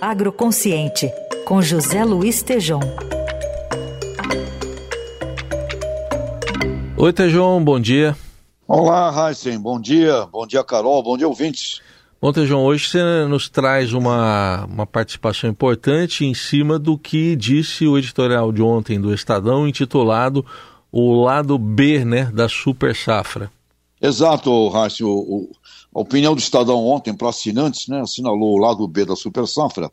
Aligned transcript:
Agroconsciente, 0.00 1.10
com 1.46 1.62
José 1.62 2.04
Luiz 2.04 2.42
Tejom. 2.42 2.80
Oi, 6.96 7.12
Tejom, 7.12 7.64
bom 7.64 7.80
dia. 7.80 8.16
Olá, 8.68 9.28
Heisen, 9.28 9.58
bom 9.58 9.80
dia. 9.80 10.26
Bom 10.30 10.46
dia, 10.46 10.62
Carol, 10.62 11.02
bom 11.02 11.16
dia, 11.16 11.26
ouvintes. 11.26 11.80
Bom, 12.20 12.32
Tejão, 12.32 12.64
hoje 12.64 12.88
você 12.88 13.26
nos 13.26 13.48
traz 13.48 13.92
uma, 13.92 14.66
uma 14.66 14.86
participação 14.86 15.48
importante 15.48 16.24
em 16.24 16.34
cima 16.34 16.78
do 16.78 16.98
que 16.98 17.34
disse 17.34 17.86
o 17.86 17.96
editorial 17.96 18.52
de 18.52 18.60
ontem 18.62 19.00
do 19.00 19.14
Estadão, 19.14 19.66
intitulado 19.66 20.44
O 20.92 21.22
Lado 21.22 21.56
B 21.56 22.04
né, 22.04 22.24
da 22.32 22.48
Super 22.48 22.94
Safra. 22.94 23.50
Exato. 24.06 24.50
O, 24.50 25.50
a 25.94 26.00
opinião 26.00 26.34
do 26.34 26.38
Estadão 26.38 26.86
ontem 26.86 27.14
para 27.14 27.30
assinantes 27.30 27.88
né, 27.88 28.00
assinalou 28.00 28.54
o 28.54 28.58
lado 28.58 28.86
B 28.86 29.04
da 29.04 29.16
Super 29.16 29.46
Safra 29.46 29.90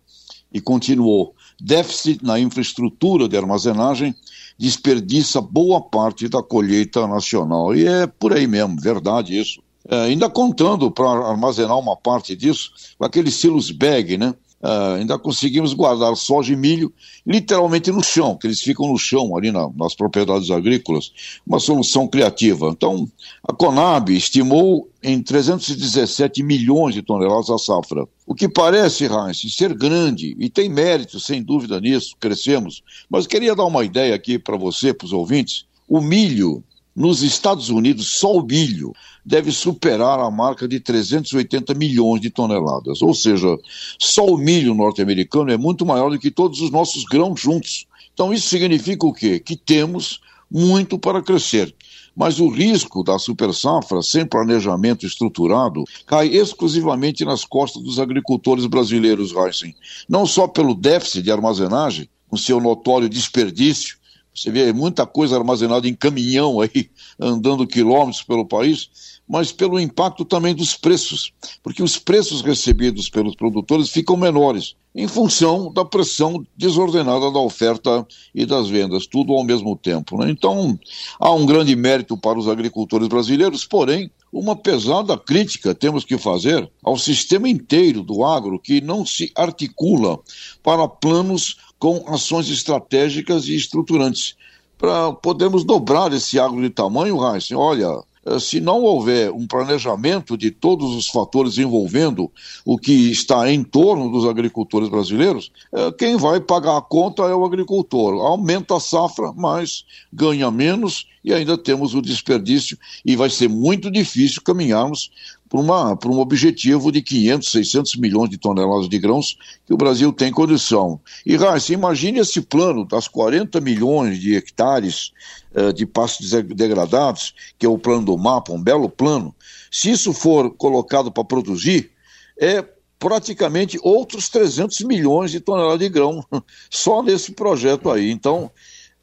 e 0.54 0.62
continuou. 0.62 1.34
Déficit 1.60 2.24
na 2.24 2.40
infraestrutura 2.40 3.28
de 3.28 3.38
armazenagem 3.38 4.16
desperdiça 4.58 5.42
boa 5.42 5.82
parte 5.82 6.28
da 6.28 6.44
colheita 6.44 7.08
nacional. 7.08 7.76
E 7.76 7.88
é 7.88 8.06
por 8.06 8.34
aí 8.34 8.46
mesmo, 8.46 8.80
verdade 8.80 9.38
isso. 9.38 9.62
É, 9.90 10.04
ainda 10.04 10.30
contando 10.30 10.90
para 10.92 11.10
armazenar 11.10 11.78
uma 11.78 11.96
parte 11.98 12.36
disso, 12.36 12.72
com 12.98 13.06
aqueles 13.06 13.36
silos 13.36 13.72
bag, 13.72 14.18
né? 14.18 14.34
Uh, 14.64 14.96
ainda 14.96 15.20
conseguimos 15.20 15.74
guardar 15.74 16.16
soja 16.16 16.54
e 16.54 16.56
milho 16.56 16.94
literalmente 17.28 17.92
no 17.92 18.02
chão, 18.02 18.38
que 18.38 18.48
eles 18.48 18.62
ficam 18.62 18.88
no 18.88 18.98
chão 18.98 19.36
ali 19.36 19.52
na, 19.52 19.70
nas 19.76 19.94
propriedades 19.94 20.50
agrícolas, 20.50 21.12
uma 21.46 21.60
solução 21.60 22.08
criativa. 22.08 22.70
Então, 22.70 23.06
a 23.46 23.52
Conab 23.52 24.10
estimou 24.16 24.90
em 25.04 25.22
317 25.22 26.42
milhões 26.42 26.96
de 26.96 27.02
toneladas 27.02 27.50
a 27.50 27.58
safra, 27.58 28.08
o 28.26 28.34
que 28.34 28.48
parece, 28.48 29.04
Heinz, 29.04 29.42
ser 29.54 29.74
grande, 29.74 30.34
e 30.40 30.50
tem 30.50 30.70
mérito, 30.70 31.20
sem 31.20 31.44
dúvida 31.44 31.82
nisso, 31.82 32.16
crescemos, 32.18 32.82
mas 33.10 33.28
queria 33.28 33.54
dar 33.54 33.66
uma 33.66 33.84
ideia 33.84 34.16
aqui 34.16 34.40
para 34.40 34.56
você, 34.56 34.94
para 34.94 35.06
os 35.06 35.12
ouvintes, 35.12 35.66
o 35.90 36.00
milho 36.00 36.64
nos 36.96 37.24
Estados 37.24 37.70
Unidos, 37.70 38.18
só 38.18 38.34
o 38.34 38.46
milho 38.46 38.94
deve 39.26 39.52
superar 39.52 40.20
a 40.20 40.30
marca 40.30 40.68
de 40.68 40.80
380 40.80 41.74
milhões 41.74 42.22
de 42.22 42.30
toneladas. 42.30 43.02
Ou 43.02 43.14
seja, 43.14 43.58
só 43.98 44.26
o 44.26 44.38
milho 44.38 44.74
norte-americano 44.74 45.52
é 45.52 45.58
muito 45.58 45.86
maior 45.86 46.10
do 46.10 46.20
que 46.20 46.30
todos 46.30 46.62
os 46.62 46.70
nossos 46.70 47.04
grãos 47.06 47.40
juntos. 47.40 47.88
Então, 48.14 48.34
isso 48.34 48.48
significa 48.48 49.06
o 49.08 49.14
quê? 49.14 49.40
Que 49.40 49.56
temos 49.56 50.22
muito 50.52 51.00
para 51.00 51.22
crescer. 51.22 51.74
Mas 52.16 52.40
o 52.40 52.48
risco 52.48 53.04
da 53.04 53.18
super 53.18 53.52
safra, 53.56 54.04
sem 54.04 54.24
planejamento 54.24 55.04
estruturado, 55.04 55.84
cai 56.06 56.28
exclusivamente 56.28 57.26
nas 57.26 57.44
costas 57.44 57.82
dos 57.82 57.98
agricultores 57.98 58.68
brasileiros, 58.68 59.34
Heisen. 59.34 59.76
Não 60.08 60.28
só 60.28 60.48
pelo 60.48 60.76
déficit 60.76 61.24
de 61.24 61.32
armazenagem, 61.32 62.08
com 62.30 62.38
seu 62.38 62.60
notório 62.60 63.10
desperdício, 63.10 63.98
você 64.34 64.50
vê 64.50 64.74
muita 64.74 65.06
coisa 65.06 65.38
armazenada 65.38 65.88
em 65.88 65.94
caminhão 65.94 66.60
aí, 66.60 66.90
andando 67.20 67.68
quilômetros 67.68 68.24
pelo 68.24 68.46
país, 68.46 68.90
mas 69.28 69.52
pelo 69.52 69.80
impacto 69.80 70.26
também 70.26 70.56
dos 70.56 70.76
preços, 70.76 71.32
porque 71.62 71.84
os 71.84 71.98
preços 71.98 72.42
recebidos 72.42 73.10
pelos 73.10 73.36
produtores 73.36 73.90
ficam 73.90 74.18
menores, 74.18 74.76
em 74.96 75.08
função 75.08 75.72
da 75.72 75.86
pressão 75.86 76.46
desordenada 76.56 77.32
da 77.32 77.40
oferta 77.40 78.06
e 78.34 78.46
das 78.46 78.70
vendas, 78.70 79.08
tudo 79.08 79.34
ao 79.34 79.44
mesmo 79.44 79.76
tempo. 79.76 80.18
Né? 80.18 80.30
Então, 80.30 80.78
há 81.20 81.32
um 81.32 81.46
grande 81.46 81.76
mérito 81.76 82.18
para 82.18 82.38
os 82.38 82.48
agricultores 82.48 83.08
brasileiros, 83.08 83.66
porém, 83.66 84.12
uma 84.32 84.56
pesada 84.56 85.16
crítica 85.16 85.76
temos 85.76 86.04
que 86.04 86.18
fazer 86.18 86.70
ao 86.84 86.98
sistema 86.98 87.48
inteiro 87.48 88.02
do 88.02 88.26
agro 88.26 88.60
que 88.60 88.82
não 88.82 89.06
se 89.06 89.32
articula 89.36 90.20
para 90.64 90.88
planos 90.88 91.58
com 91.84 92.02
ações 92.08 92.48
estratégicas 92.48 93.46
e 93.50 93.56
estruturantes. 93.58 94.38
Para 94.78 95.12
podermos 95.12 95.66
dobrar 95.66 96.14
esse 96.14 96.40
agro 96.40 96.62
de 96.62 96.70
tamanho, 96.70 97.18
Heisen, 97.22 97.58
olha, 97.58 98.02
eh, 98.26 98.40
se 98.40 98.62
não 98.62 98.84
houver 98.84 99.30
um 99.34 99.46
planejamento 99.46 100.38
de 100.38 100.50
todos 100.50 100.96
os 100.96 101.10
fatores 101.10 101.58
envolvendo 101.58 102.32
o 102.64 102.78
que 102.78 103.12
está 103.12 103.52
em 103.52 103.66
torno 103.66 104.10
dos 104.10 104.26
agricultores 104.26 104.88
brasileiros, 104.88 105.52
eh, 105.74 105.92
quem 106.00 106.16
vai 106.16 106.40
pagar 106.40 106.78
a 106.78 106.82
conta 106.82 107.24
é 107.24 107.36
o 107.36 107.44
agricultor. 107.44 108.14
Aumenta 108.14 108.78
a 108.78 108.80
safra, 108.80 109.34
mas 109.36 109.84
ganha 110.14 110.50
menos 110.50 111.06
e 111.24 111.34
ainda 111.34 111.58
temos 111.58 111.94
o 111.96 112.02
desperdício 112.02 112.78
e 113.06 113.16
vai 113.16 113.30
ser 113.30 113.48
muito 113.48 113.90
difícil 113.90 114.42
caminharmos 114.42 115.10
para 115.50 116.10
um 116.10 116.20
objetivo 116.20 116.92
de 116.92 117.00
500, 117.02 117.52
600 117.52 117.96
milhões 117.98 118.30
de 118.30 118.40
toneladas 118.40 118.90
de 118.90 118.98
grãos 118.98 119.38
que 119.68 119.74
o 119.74 119.78
Brasil 119.78 120.12
tem 120.12 120.32
condição. 120.32 121.00
E, 121.24 121.36
Raíssa, 121.36 121.74
imagine 121.74 122.20
esse 122.20 122.42
plano 122.42 122.86
das 122.86 123.08
40 123.08 123.62
milhões 123.62 124.20
de 124.20 124.36
hectares 124.36 125.12
uh, 125.54 125.72
de 125.72 125.86
pastos 125.86 126.32
degradados, 126.32 127.36
que 127.60 127.68
é 127.68 127.70
o 127.70 127.78
plano 127.78 128.06
do 128.06 128.18
mapa, 128.18 128.52
um 128.52 128.62
belo 128.62 128.90
plano. 128.90 129.34
Se 129.72 129.92
isso 129.92 130.12
for 130.12 130.50
colocado 130.56 131.12
para 131.12 131.24
produzir, 131.24 131.92
é 132.40 132.66
praticamente 132.98 133.78
outros 133.84 134.30
300 134.30 134.80
milhões 134.82 135.30
de 135.30 135.40
toneladas 135.40 135.80
de 135.80 135.90
grão 135.90 136.26
só 136.68 137.04
nesse 137.04 137.32
projeto 137.34 137.92
aí. 137.92 138.10
Então, 138.10 138.50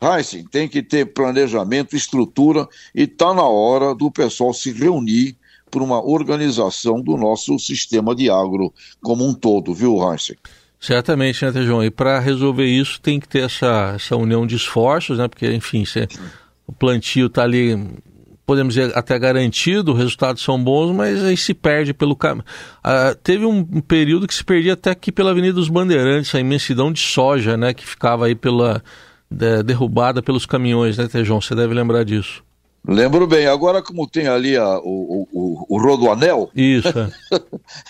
Heisen, 0.03 0.45
tem 0.45 0.67
que 0.67 0.83
ter 0.83 1.13
planejamento, 1.13 1.95
estrutura, 1.95 2.67
e 2.95 3.03
está 3.03 3.35
na 3.35 3.45
hora 3.45 3.95
do 3.95 4.11
pessoal 4.11 4.55
se 4.55 4.73
reunir 4.73 5.37
por 5.71 5.83
uma 5.83 6.03
organização 6.03 7.01
do 7.01 7.17
nosso 7.17 7.59
sistema 7.59 8.15
de 8.15 8.31
agro 8.31 8.73
como 9.03 9.27
um 9.27 9.35
todo, 9.35 9.75
viu, 9.75 9.99
Heisen? 10.03 10.37
Certamente, 10.81 11.45
né, 11.45 11.53
Tejão? 11.53 11.85
E 11.85 11.91
para 11.91 12.19
resolver 12.19 12.65
isso 12.65 12.99
tem 13.01 13.21
que 13.21 13.29
ter 13.29 13.41
essa, 13.41 13.93
essa 13.95 14.17
união 14.17 14.47
de 14.47 14.57
esforços, 14.57 15.19
né? 15.19 15.29
Porque, 15.29 15.53
enfim, 15.53 15.85
o 16.67 16.73
plantio 16.73 17.27
está 17.27 17.43
ali, 17.43 17.79
podemos 18.47 18.73
dizer, 18.73 18.97
até 18.97 19.19
garantido, 19.19 19.93
os 19.93 19.99
resultados 19.99 20.43
são 20.43 20.63
bons, 20.63 20.91
mas 20.93 21.23
aí 21.23 21.37
se 21.37 21.53
perde 21.53 21.93
pelo 21.93 22.17
caminho. 22.17 22.47
Ah, 22.83 23.15
teve 23.23 23.45
um, 23.45 23.59
um, 23.59 23.81
período 23.83 24.27
que 24.27 24.33
se 24.33 24.43
perdia 24.43 24.73
até 24.73 24.91
aqui 24.91 25.13
pela 25.13 25.33
Avenida 25.33 25.53
dos 25.53 25.69
Bandeirantes, 25.69 26.35
a 26.35 26.41
imensidão 26.41 26.91
de 26.91 27.01
soja, 27.01 27.59
né? 27.59 27.75
Que 27.75 27.87
ficava 27.87 28.25
aí 28.25 28.35
pela 28.35 28.83
de, 29.31 29.63
derrubada 29.63 30.23
pelos 30.23 30.45
caminhões, 30.45 30.99
né, 30.99 31.07
Tejão? 31.07 31.41
Você 31.41 31.55
deve 31.55 31.73
lembrar 31.73 32.05
disso. 32.05 32.43
Lembro 32.87 33.27
bem. 33.27 33.47
Agora, 33.47 33.83
como 33.83 34.09
tem 34.09 34.27
ali 34.27 34.57
a, 34.57 34.79
o, 34.79 35.27
o, 35.31 35.67
o 35.69 35.79
Rodoanel, 35.79 36.51
Isso. 36.55 36.89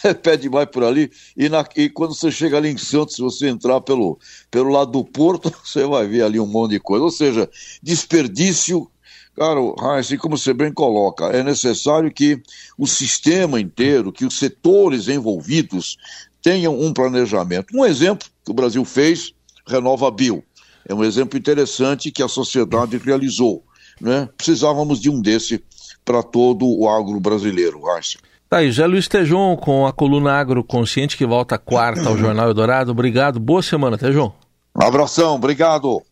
é 0.03 0.13
pé 0.15 0.37
demais 0.37 0.67
por 0.67 0.83
ali. 0.83 1.11
E, 1.37 1.49
na, 1.49 1.65
e, 1.77 1.89
quando 1.89 2.15
você 2.15 2.31
chega 2.31 2.57
ali 2.57 2.71
em 2.71 2.77
Santos, 2.77 3.15
se 3.15 3.23
você 3.23 3.49
entrar 3.49 3.81
pelo, 3.81 4.19
pelo 4.51 4.71
lado 4.71 4.91
do 4.91 5.05
porto, 5.05 5.53
você 5.65 5.87
vai 5.87 6.07
ver 6.09 6.23
ali 6.23 6.41
um 6.41 6.47
monte 6.47 6.73
de 6.73 6.81
coisa. 6.81 7.05
Ou 7.05 7.11
seja, 7.11 7.49
desperdício. 7.83 8.91
Cara, 9.37 9.61
assim 9.99 10.19
como 10.19 10.37
você 10.37 10.53
bem 10.53 10.73
coloca, 10.73 11.27
é 11.27 11.43
necessário 11.43 12.13
que 12.13 12.43
o 12.77 12.87
sistema 12.87 13.61
inteiro, 13.61 14.13
que 14.13 14.27
os 14.27 14.39
setores 14.39 15.09
envolvidos 15.09 15.97
tenham 16.43 16.79
um 16.79 16.93
planejamento. 16.93 17.75
Um 17.75 17.87
exemplo 17.87 18.29
que 18.45 18.51
o 18.51 18.55
Brasil 18.55 18.85
fez, 18.85 19.33
Renova 19.67 20.11
Bio. 20.11 20.43
É 20.89 20.95
um 20.95 21.05
exemplo 21.05 21.39
interessante 21.39 22.11
que 22.11 22.23
a 22.23 22.29
sociedade 22.29 22.97
realizou 22.99 23.65
né? 24.01 24.29
Precisávamos 24.37 25.01
de 25.01 25.11
um 25.11 25.21
desse 25.21 25.63
para 26.05 26.23
todo 26.23 26.67
o 26.67 26.89
agro 26.89 27.21
brasileiro, 27.21 27.83
Raíssa. 27.83 28.19
Tá 28.49 28.59
aí, 28.59 28.71
José 28.71 28.87
Luiz 28.87 29.07
Tejon 29.07 29.57
com 29.57 29.87
a 29.87 29.93
coluna 29.93 30.33
Agro 30.33 30.65
Consciente 30.65 31.17
que 31.17 31.27
volta 31.27 31.57
quarta 31.57 32.09
ao 32.09 32.17
Jornal 32.17 32.49
Eldorado. 32.49 32.91
Obrigado, 32.91 33.39
boa 33.39 33.63
semana, 33.63 33.97
Tejon. 33.97 34.33
Um 34.75 34.83
abração, 34.83 35.35
obrigado. 35.35 36.03